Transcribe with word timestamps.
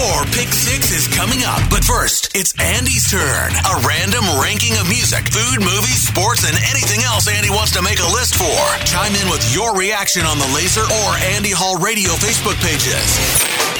Your 0.00 0.24
pick 0.32 0.48
six 0.48 0.96
is 0.96 1.04
coming 1.12 1.44
up. 1.44 1.60
But 1.68 1.84
first, 1.84 2.32
it's 2.32 2.56
Andy's 2.56 3.04
turn. 3.10 3.52
A 3.52 3.74
random 3.84 4.24
ranking 4.40 4.72
of 4.80 4.88
music, 4.88 5.28
food, 5.28 5.60
movies, 5.60 6.08
sports, 6.08 6.48
and 6.48 6.56
anything 6.72 7.04
else 7.04 7.28
Andy 7.28 7.50
wants 7.50 7.76
to 7.76 7.82
make 7.82 8.00
a 8.00 8.08
list 8.08 8.32
for. 8.40 8.60
Chime 8.88 9.12
in 9.12 9.28
with 9.28 9.44
your 9.52 9.76
reaction 9.76 10.24
on 10.24 10.38
the 10.38 10.48
Laser 10.56 10.80
or 10.80 11.10
Andy 11.36 11.52
Hall 11.52 11.76
Radio 11.76 12.16
Facebook 12.16 12.56
pages. 12.64 12.96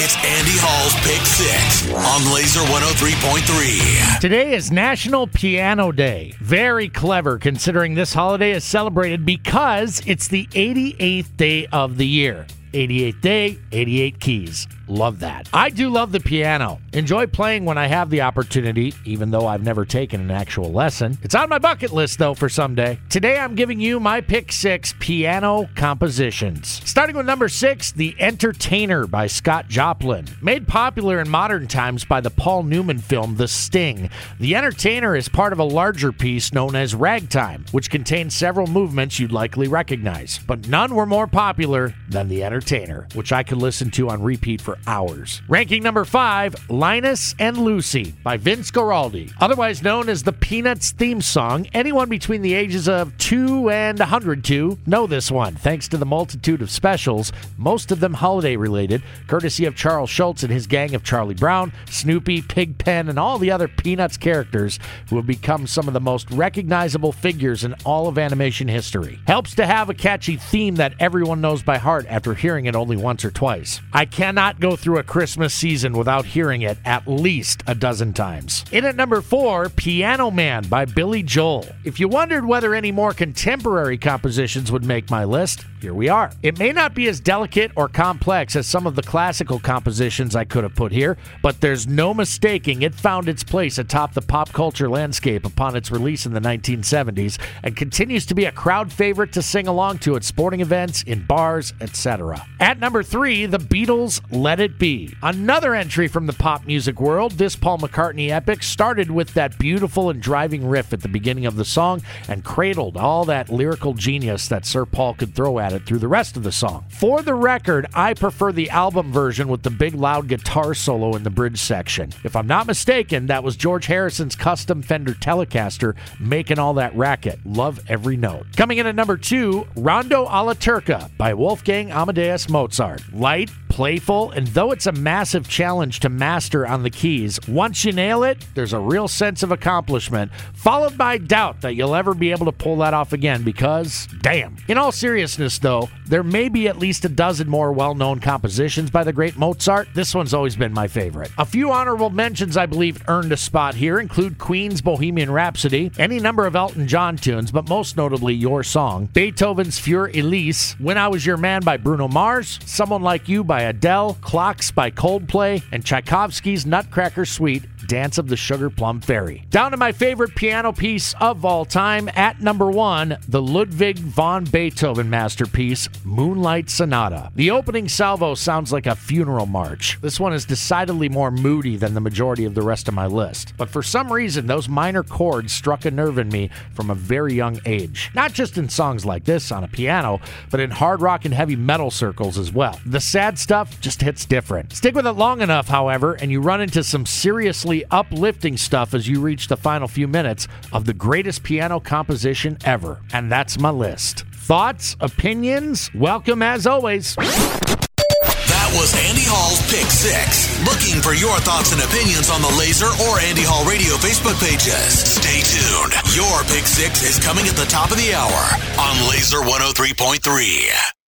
It's 0.00 0.16
Andy 0.24 0.56
Hall's 0.56 0.96
Pick 1.04 1.20
Six 1.28 1.84
on 1.92 2.32
Laser 2.32 2.64
103.3. 2.72 4.18
Today 4.18 4.54
is 4.54 4.72
National 4.72 5.26
Piano 5.26 5.92
Day. 5.92 6.32
Very 6.40 6.88
clever 6.88 7.36
considering 7.36 7.94
this 7.94 8.14
holiday 8.14 8.52
is 8.52 8.64
celebrated 8.64 9.26
because 9.26 10.00
it's 10.06 10.28
the 10.28 10.46
88th 10.46 11.36
day 11.36 11.66
of 11.66 11.98
the 11.98 12.06
year. 12.06 12.46
88th 12.72 13.20
day, 13.20 13.58
88 13.70 14.18
keys. 14.18 14.66
Love 14.88 15.18
that. 15.20 15.48
I 15.52 15.70
do 15.70 15.90
love 15.90 16.12
the 16.12 16.20
piano. 16.20 16.80
Enjoy 16.92 17.26
playing 17.26 17.64
when 17.64 17.76
I 17.76 17.88
have 17.88 18.08
the 18.08 18.20
opportunity, 18.20 18.94
even 19.04 19.30
though 19.30 19.46
I've 19.46 19.64
never 19.64 19.84
taken 19.84 20.20
an 20.20 20.30
actual 20.30 20.72
lesson. 20.72 21.18
It's 21.22 21.34
on 21.34 21.48
my 21.48 21.58
bucket 21.58 21.92
list, 21.92 22.18
though, 22.18 22.34
for 22.34 22.48
someday. 22.48 22.98
Today 23.10 23.38
I'm 23.38 23.56
giving 23.56 23.80
you 23.80 23.98
my 23.98 24.20
pick 24.20 24.52
six 24.52 24.94
piano 25.00 25.68
compositions. 25.74 26.80
Starting 26.84 27.16
with 27.16 27.26
number 27.26 27.48
six, 27.48 27.90
The 27.90 28.14
Entertainer 28.20 29.08
by 29.08 29.26
Scott 29.26 29.68
Joplin. 29.68 30.26
Made 30.40 30.68
popular 30.68 31.20
in 31.20 31.28
modern 31.28 31.66
times 31.66 32.04
by 32.04 32.20
the 32.20 32.30
Paul 32.30 32.62
Newman 32.62 32.98
film 32.98 33.36
The 33.36 33.48
Sting, 33.48 34.08
The 34.38 34.54
Entertainer 34.54 35.16
is 35.16 35.28
part 35.28 35.52
of 35.52 35.58
a 35.58 35.64
larger 35.64 36.12
piece 36.12 36.52
known 36.52 36.76
as 36.76 36.94
Ragtime, 36.94 37.64
which 37.72 37.90
contains 37.90 38.36
several 38.36 38.68
movements 38.68 39.18
you'd 39.18 39.32
likely 39.32 39.66
recognize. 39.66 40.38
But 40.46 40.68
none 40.68 40.94
were 40.94 41.06
more 41.06 41.26
popular 41.26 41.92
than 42.08 42.28
The 42.28 42.44
Entertainer, 42.44 43.08
which 43.14 43.32
I 43.32 43.42
could 43.42 43.58
listen 43.58 43.90
to 43.92 44.10
on 44.10 44.22
repeat 44.22 44.60
for 44.60 44.75
hours. 44.86 45.42
Ranking 45.48 45.82
number 45.82 46.04
five, 46.04 46.54
Linus 46.70 47.34
and 47.38 47.58
Lucy 47.58 48.14
by 48.22 48.36
Vince 48.36 48.70
Guaraldi. 48.70 49.32
Otherwise 49.40 49.82
known 49.82 50.08
as 50.08 50.22
the 50.22 50.32
Peanuts 50.32 50.90
theme 50.90 51.20
song, 51.20 51.66
anyone 51.72 52.08
between 52.08 52.42
the 52.42 52.54
ages 52.54 52.88
of 52.88 53.16
2 53.18 53.70
and 53.70 53.98
102 53.98 54.78
know 54.86 55.06
this 55.06 55.30
one, 55.30 55.54
thanks 55.54 55.88
to 55.88 55.96
the 55.96 56.06
multitude 56.06 56.62
of 56.62 56.70
specials, 56.70 57.32
most 57.56 57.92
of 57.92 58.00
them 58.00 58.14
holiday 58.14 58.56
related, 58.56 59.02
courtesy 59.26 59.64
of 59.64 59.76
Charles 59.76 60.10
Schulz 60.10 60.42
and 60.42 60.52
his 60.52 60.66
gang 60.66 60.94
of 60.94 61.04
Charlie 61.04 61.34
Brown, 61.34 61.72
Snoopy, 61.90 62.42
Pigpen, 62.42 63.08
and 63.08 63.18
all 63.18 63.38
the 63.38 63.50
other 63.50 63.68
Peanuts 63.68 64.16
characters 64.16 64.78
who 65.08 65.16
have 65.16 65.26
become 65.26 65.66
some 65.66 65.86
of 65.88 65.94
the 65.94 66.00
most 66.00 66.30
recognizable 66.30 67.12
figures 67.12 67.64
in 67.64 67.74
all 67.84 68.08
of 68.08 68.18
animation 68.18 68.68
history. 68.68 69.20
Helps 69.26 69.54
to 69.54 69.66
have 69.66 69.90
a 69.90 69.94
catchy 69.94 70.36
theme 70.36 70.76
that 70.76 70.94
everyone 70.98 71.40
knows 71.40 71.62
by 71.62 71.78
heart 71.78 72.06
after 72.08 72.34
hearing 72.34 72.66
it 72.66 72.74
only 72.74 72.96
once 72.96 73.24
or 73.24 73.30
twice. 73.30 73.80
I 73.92 74.04
cannot 74.04 74.60
go 74.60 74.65
through 74.74 74.98
a 74.98 75.04
Christmas 75.04 75.54
season 75.54 75.92
without 75.92 76.24
hearing 76.24 76.62
it 76.62 76.78
at 76.84 77.06
least 77.06 77.62
a 77.66 77.74
dozen 77.74 78.12
times. 78.12 78.64
In 78.72 78.84
at 78.84 78.96
number 78.96 79.20
four, 79.20 79.68
Piano 79.68 80.30
Man 80.30 80.64
by 80.64 80.86
Billy 80.86 81.22
Joel. 81.22 81.68
If 81.84 82.00
you 82.00 82.08
wondered 82.08 82.44
whether 82.44 82.74
any 82.74 82.90
more 82.90 83.12
contemporary 83.12 83.98
compositions 83.98 84.72
would 84.72 84.84
make 84.84 85.10
my 85.10 85.24
list, 85.24 85.64
here 85.86 85.94
we 85.94 86.08
are. 86.08 86.32
It 86.42 86.58
may 86.58 86.72
not 86.72 86.94
be 86.94 87.06
as 87.06 87.20
delicate 87.20 87.70
or 87.76 87.86
complex 87.86 88.56
as 88.56 88.66
some 88.66 88.88
of 88.88 88.96
the 88.96 89.04
classical 89.04 89.60
compositions 89.60 90.34
I 90.34 90.42
could 90.42 90.64
have 90.64 90.74
put 90.74 90.90
here, 90.90 91.16
but 91.44 91.60
there's 91.60 91.86
no 91.86 92.12
mistaking 92.12 92.82
it 92.82 92.92
found 92.92 93.28
its 93.28 93.44
place 93.44 93.78
atop 93.78 94.12
the 94.12 94.20
pop 94.20 94.52
culture 94.52 94.88
landscape 94.88 95.46
upon 95.46 95.76
its 95.76 95.92
release 95.92 96.26
in 96.26 96.32
the 96.32 96.40
1970s 96.40 97.38
and 97.62 97.76
continues 97.76 98.26
to 98.26 98.34
be 98.34 98.46
a 98.46 98.50
crowd 98.50 98.92
favorite 98.92 99.32
to 99.34 99.42
sing 99.42 99.68
along 99.68 99.98
to 99.98 100.16
at 100.16 100.24
sporting 100.24 100.60
events, 100.60 101.04
in 101.04 101.24
bars, 101.24 101.72
etc. 101.80 102.44
At 102.58 102.80
number 102.80 103.04
three, 103.04 103.46
the 103.46 103.58
Beatles' 103.58 104.20
Let 104.32 104.58
It 104.58 104.80
Be. 104.80 105.14
Another 105.22 105.76
entry 105.76 106.08
from 106.08 106.26
the 106.26 106.32
pop 106.32 106.66
music 106.66 107.00
world, 107.00 107.30
this 107.32 107.54
Paul 107.54 107.78
McCartney 107.78 108.30
epic 108.30 108.64
started 108.64 109.08
with 109.08 109.34
that 109.34 109.56
beautiful 109.56 110.10
and 110.10 110.20
driving 110.20 110.66
riff 110.66 110.92
at 110.92 111.02
the 111.02 111.08
beginning 111.08 111.46
of 111.46 111.54
the 111.54 111.64
song 111.64 112.02
and 112.26 112.42
cradled 112.42 112.96
all 112.96 113.24
that 113.26 113.50
lyrical 113.50 113.94
genius 113.94 114.48
that 114.48 114.66
Sir 114.66 114.84
Paul 114.84 115.14
could 115.14 115.32
throw 115.32 115.60
at 115.60 115.75
it 115.75 115.75
Uh, 115.76 115.78
through 115.86 115.98
the 115.98 116.08
rest 116.08 116.36
of 116.36 116.42
the 116.42 116.52
song. 116.52 116.84
For 116.88 117.22
the 117.22 117.34
record, 117.34 117.86
I 117.94 118.14
prefer 118.14 118.52
the 118.52 118.70
album 118.70 119.12
version 119.12 119.48
with 119.48 119.62
the 119.62 119.70
big 119.70 119.94
loud 119.94 120.28
guitar 120.28 120.74
solo 120.74 121.14
in 121.16 121.22
the 121.22 121.30
bridge 121.30 121.58
section. 121.58 122.12
If 122.24 122.34
I'm 122.34 122.46
not 122.46 122.66
mistaken, 122.66 123.26
that 123.26 123.44
was 123.44 123.56
George 123.56 123.86
Harrison's 123.86 124.36
custom 124.36 124.82
Fender 124.82 125.12
Telecaster 125.12 125.94
making 126.18 126.58
all 126.58 126.74
that 126.74 126.96
racket. 126.96 127.40
Love 127.44 127.80
every 127.88 128.16
note. 128.16 128.46
Coming 128.56 128.78
in 128.78 128.86
at 128.86 128.94
number 128.94 129.16
two, 129.16 129.66
Rondo 129.76 130.24
alla 130.24 130.54
Turca 130.54 131.10
by 131.18 131.34
Wolfgang 131.34 131.90
Amadeus 131.90 132.48
Mozart. 132.48 133.02
Light, 133.12 133.50
playful, 133.76 134.30
and 134.30 134.46
though 134.48 134.72
it's 134.72 134.86
a 134.86 134.92
massive 134.92 135.46
challenge 135.46 136.00
to 136.00 136.08
master 136.08 136.66
on 136.66 136.82
the 136.82 136.88
keys, 136.88 137.38
once 137.46 137.84
you 137.84 137.92
nail 137.92 138.24
it, 138.24 138.38
there's 138.54 138.72
a 138.72 138.80
real 138.80 139.06
sense 139.06 139.42
of 139.42 139.52
accomplishment, 139.52 140.32
followed 140.54 140.96
by 140.96 141.18
doubt 141.18 141.60
that 141.60 141.74
you'll 141.74 141.94
ever 141.94 142.14
be 142.14 142.30
able 142.30 142.46
to 142.46 142.52
pull 142.52 142.76
that 142.76 142.94
off 142.94 143.12
again 143.12 143.42
because, 143.42 144.08
damn. 144.22 144.56
In 144.66 144.78
all 144.78 144.92
seriousness, 144.92 145.58
though, 145.58 145.90
there 146.06 146.22
may 146.22 146.48
be 146.48 146.68
at 146.68 146.78
least 146.78 147.04
a 147.04 147.10
dozen 147.10 147.50
more 147.50 147.70
well 147.70 147.94
known 147.94 148.18
compositions 148.18 148.90
by 148.90 149.04
the 149.04 149.12
great 149.12 149.36
Mozart. 149.36 149.88
This 149.94 150.14
one's 150.14 150.32
always 150.32 150.56
been 150.56 150.72
my 150.72 150.88
favorite. 150.88 151.30
A 151.36 151.44
few 151.44 151.70
honorable 151.70 152.08
mentions 152.08 152.56
I 152.56 152.64
believe 152.64 153.04
earned 153.08 153.32
a 153.32 153.36
spot 153.36 153.74
here 153.74 154.00
include 154.00 154.38
Queen's 154.38 154.80
Bohemian 154.80 155.30
Rhapsody, 155.30 155.92
any 155.98 156.18
number 156.18 156.46
of 156.46 156.56
Elton 156.56 156.88
John 156.88 157.18
tunes, 157.18 157.52
but 157.52 157.68
most 157.68 157.98
notably 157.98 158.32
Your 158.32 158.62
Song, 158.62 159.10
Beethoven's 159.12 159.78
Für 159.78 160.08
Elise, 160.18 160.76
When 160.78 160.96
I 160.96 161.08
Was 161.08 161.26
Your 161.26 161.36
Man 161.36 161.60
by 161.60 161.76
Bruno 161.76 162.08
Mars, 162.08 162.58
Someone 162.64 163.02
Like 163.02 163.28
You 163.28 163.44
by 163.44 163.65
Adele, 163.66 164.16
Clocks 164.20 164.70
by 164.70 164.90
Coldplay, 164.90 165.62
and 165.72 165.84
Tchaikovsky's 165.84 166.64
Nutcracker 166.64 167.24
Suite 167.24 167.64
Dance 167.86 168.18
of 168.18 168.28
the 168.28 168.36
Sugar 168.36 168.70
Plum 168.70 169.00
Fairy. 169.00 169.44
Down 169.50 169.70
to 169.70 169.76
my 169.76 169.92
favorite 169.92 170.34
piano 170.34 170.72
piece 170.72 171.14
of 171.20 171.44
all 171.44 171.64
time, 171.64 172.08
at 172.14 172.40
number 172.40 172.70
one, 172.70 173.16
the 173.28 173.42
Ludwig 173.42 173.98
von 173.98 174.44
Beethoven 174.44 175.08
masterpiece, 175.08 175.88
Moonlight 176.04 176.68
Sonata. 176.70 177.30
The 177.34 177.50
opening 177.50 177.88
salvo 177.88 178.34
sounds 178.34 178.72
like 178.72 178.86
a 178.86 178.96
funeral 178.96 179.46
march. 179.46 179.98
This 180.00 180.18
one 180.18 180.32
is 180.32 180.44
decidedly 180.44 181.08
more 181.08 181.30
moody 181.30 181.76
than 181.76 181.94
the 181.94 182.00
majority 182.00 182.44
of 182.44 182.54
the 182.54 182.62
rest 182.62 182.88
of 182.88 182.94
my 182.94 183.06
list. 183.06 183.54
But 183.56 183.70
for 183.70 183.82
some 183.82 184.12
reason, 184.12 184.46
those 184.46 184.68
minor 184.68 185.02
chords 185.02 185.52
struck 185.52 185.84
a 185.84 185.90
nerve 185.90 186.18
in 186.18 186.28
me 186.28 186.50
from 186.74 186.90
a 186.90 186.94
very 186.94 187.34
young 187.34 187.60
age. 187.66 188.10
Not 188.14 188.32
just 188.32 188.58
in 188.58 188.68
songs 188.68 189.04
like 189.04 189.24
this 189.24 189.52
on 189.52 189.64
a 189.64 189.68
piano, 189.68 190.20
but 190.50 190.60
in 190.60 190.70
hard 190.70 191.00
rock 191.00 191.24
and 191.24 191.34
heavy 191.34 191.56
metal 191.56 191.90
circles 191.90 192.38
as 192.38 192.52
well. 192.52 192.78
The 192.84 193.00
sad 193.00 193.38
stuff 193.38 193.80
just 193.80 194.02
hits 194.02 194.24
different. 194.24 194.72
Stick 194.72 194.94
with 194.94 195.06
it 195.06 195.12
long 195.12 195.40
enough, 195.40 195.68
however, 195.68 196.14
and 196.14 196.30
you 196.30 196.40
run 196.40 196.60
into 196.60 196.82
some 196.82 197.06
seriously 197.06 197.75
uplifting 197.90 198.56
stuff 198.56 198.94
as 198.94 199.08
you 199.08 199.20
reach 199.20 199.48
the 199.48 199.56
final 199.56 199.88
few 199.88 200.08
minutes 200.08 200.48
of 200.72 200.84
the 200.86 200.94
greatest 200.94 201.42
piano 201.42 201.80
composition 201.80 202.56
ever. 202.64 203.00
And 203.12 203.30
that's 203.30 203.58
my 203.58 203.70
list. 203.70 204.24
Thoughts, 204.32 204.96
opinions, 205.00 205.90
welcome 205.94 206.42
as 206.42 206.66
always. 206.66 207.16
That 207.16 208.70
was 208.74 208.94
Andy 209.06 209.26
Hall's 209.26 209.60
Pick 209.70 209.90
Six. 209.90 210.46
Looking 210.64 211.02
for 211.02 211.14
your 211.14 211.36
thoughts 211.42 211.72
and 211.74 211.82
opinions 211.82 212.30
on 212.30 212.42
the 212.42 212.54
Laser 212.58 212.90
or 213.06 213.18
Andy 213.20 213.42
Hall 213.44 213.66
Radio 213.68 213.94
Facebook 213.98 214.38
pages. 214.38 215.02
Stay 215.02 215.42
tuned. 215.42 215.94
Your 216.14 216.42
Pick 216.50 216.66
Six 216.66 217.02
is 217.02 217.18
coming 217.18 217.46
at 217.46 217.54
the 217.54 217.66
top 217.66 217.90
of 217.90 217.98
the 217.98 218.14
hour 218.14 218.42
on 218.78 218.94
Laser 219.10 219.38
103.3. 219.44 220.96